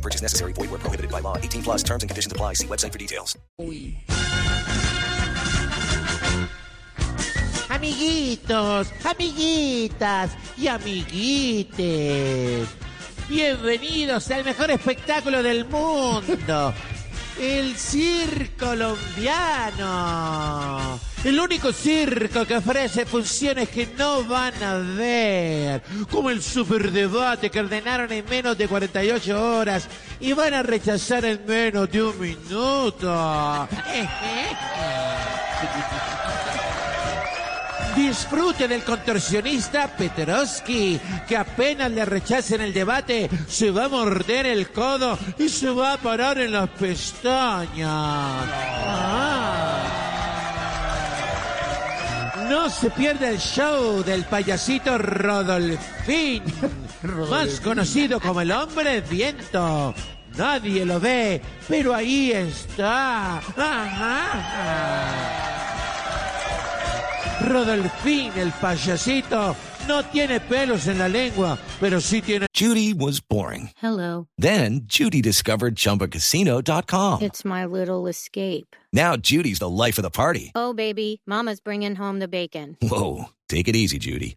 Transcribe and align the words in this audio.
Purchase 0.00 0.22
necessary. 0.22 0.54
Void 0.54 0.70
where 0.70 0.78
prohibited 0.78 1.10
by 1.12 1.20
law. 1.20 1.36
18 1.36 1.62
plus 1.62 1.82
terms 1.82 2.02
and 2.02 2.08
conditions 2.08 2.32
apply. 2.32 2.54
See 2.54 2.66
website 2.66 2.92
for 2.92 2.98
details. 2.98 3.36
Amiguitos, 7.70 8.92
amiguitas 9.04 10.32
y 10.58 10.68
amiguites. 10.68 11.78
Bienvenidos 13.28 14.30
al 14.32 14.44
mejor 14.44 14.70
espectáculo 14.72 15.42
del 15.42 15.64
mundo. 15.66 16.74
El 17.38 17.76
circo 17.76 18.66
colombiano. 18.66 19.88
El 21.24 21.38
único 21.38 21.72
circo 21.72 22.44
que 22.46 22.56
ofrece 22.56 23.06
funciones 23.06 23.68
que 23.68 23.88
no 23.98 24.24
van 24.24 24.62
a 24.62 24.74
ver. 24.74 25.82
Como 26.10 26.30
el 26.30 26.42
superdebate 26.42 27.50
que 27.50 27.60
ordenaron 27.60 28.10
en 28.12 28.24
menos 28.28 28.56
de 28.56 28.68
48 28.68 29.56
horas 29.56 29.88
y 30.20 30.32
van 30.32 30.54
a 30.54 30.62
rechazar 30.62 31.24
en 31.24 31.44
menos 31.46 31.90
de 31.90 32.02
un 32.02 32.20
minuto. 32.20 33.68
Disfrute 37.96 38.68
del 38.68 38.82
contorsionista 38.82 39.88
Petrovsky, 39.88 41.00
que 41.26 41.36
apenas 41.36 41.90
le 41.90 42.04
rechacen 42.04 42.60
el 42.60 42.72
debate, 42.72 43.28
se 43.48 43.70
va 43.70 43.86
a 43.86 43.88
morder 43.88 44.46
el 44.46 44.70
codo 44.70 45.18
y 45.38 45.48
se 45.48 45.70
va 45.70 45.94
a 45.94 45.98
parar 45.98 46.38
en 46.38 46.52
las 46.52 46.68
pestañas. 46.70 47.88
Ah. 47.88 49.86
No 52.48 52.68
se 52.68 52.90
pierda 52.90 53.30
el 53.30 53.38
show 53.38 54.02
del 54.02 54.24
payasito 54.24 54.98
Rodolfín, 54.98 56.42
más 57.30 57.60
conocido 57.60 58.20
como 58.20 58.40
el 58.40 58.50
hombre 58.50 59.02
viento. 59.02 59.94
Nadie 60.36 60.84
lo 60.84 60.98
ve, 60.98 61.40
pero 61.68 61.94
ahí 61.94 62.32
está. 62.32 63.38
Ajá. 63.38 65.59
Rodolfín, 67.50 68.32
el 68.36 68.52
payasito, 68.52 69.56
no 69.88 70.02
tiene 70.04 70.38
pelos 70.40 70.86
en 70.86 70.98
la 70.98 71.08
lengua, 71.08 71.58
pero 71.80 72.00
sí 72.00 72.22
tiene... 72.22 72.46
Judy 72.54 72.94
was 72.94 73.20
boring. 73.20 73.70
Hello. 73.76 74.28
Then 74.38 74.82
Judy 74.86 75.20
discovered 75.20 75.74
ChumbaCasino.com. 75.74 77.22
It's 77.22 77.44
my 77.44 77.64
little 77.66 78.06
escape. 78.06 78.76
Now 78.92 79.16
Judy's 79.16 79.58
the 79.58 79.68
life 79.68 79.98
of 79.98 80.02
the 80.02 80.10
party. 80.10 80.52
Oh, 80.54 80.72
baby, 80.72 81.22
Mama's 81.26 81.60
bringing 81.60 81.96
home 81.96 82.20
the 82.20 82.28
bacon. 82.28 82.76
Whoa, 82.80 83.26
take 83.48 83.66
it 83.66 83.74
easy, 83.74 83.98
Judy. 83.98 84.36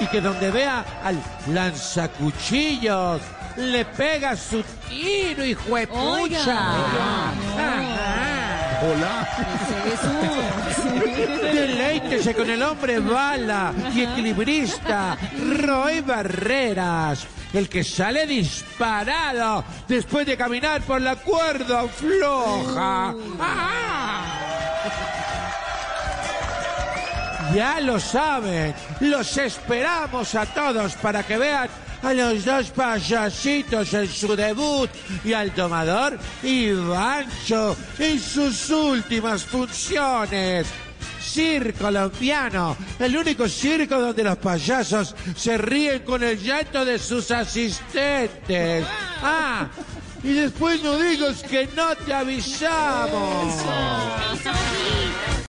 y 0.00 0.06
que 0.06 0.20
donde 0.20 0.50
vea 0.50 0.84
al 1.02 1.20
lanzacuchillos 1.52 3.20
le 3.56 3.84
pega 3.84 4.36
su 4.36 4.62
tiro, 4.88 5.44
hijo 5.44 5.76
de 5.76 5.86
pucha. 5.86 6.72
Deleítese 11.52 12.34
con 12.34 12.50
el 12.50 12.62
hombre 12.62 12.98
bala 12.98 13.72
y 13.94 14.02
equilibrista 14.02 15.16
Roy 15.58 16.00
Barreras, 16.00 17.26
el 17.52 17.68
que 17.68 17.84
sale 17.84 18.26
disparado 18.26 19.64
después 19.86 20.26
de 20.26 20.36
caminar 20.36 20.82
por 20.82 21.00
la 21.00 21.16
cuerda 21.16 21.86
floja. 21.88 23.14
¡Ah! 23.40 24.44
Ya 27.52 27.80
lo 27.80 28.00
saben, 28.00 28.74
los 29.00 29.36
esperamos 29.36 30.34
a 30.34 30.46
todos 30.46 30.94
para 30.94 31.22
que 31.22 31.36
vean 31.36 31.68
a 32.02 32.12
los 32.12 32.44
dos 32.44 32.70
payasitos 32.70 33.94
en 33.94 34.08
su 34.08 34.36
debut 34.36 34.90
y 35.24 35.32
al 35.32 35.52
tomador 35.52 36.18
Ivancho 36.42 37.76
en 37.98 38.20
sus 38.20 38.70
últimas 38.70 39.44
funciones. 39.44 40.66
Circo 41.20 41.84
Colombiano, 41.86 42.76
el 42.98 43.16
único 43.16 43.48
circo 43.48 43.98
donde 43.98 44.22
los 44.22 44.36
payasos 44.36 45.16
se 45.34 45.58
ríen 45.58 46.00
con 46.00 46.22
el 46.22 46.38
llanto 46.38 46.84
de 46.84 46.98
sus 46.98 47.30
asistentes. 47.30 48.86
Ah, 49.22 49.66
y 50.22 50.32
después 50.32 50.82
no 50.82 50.98
digas 50.98 51.42
que 51.42 51.68
no 51.74 51.96
te 51.96 52.12
avisamos. 52.12 53.54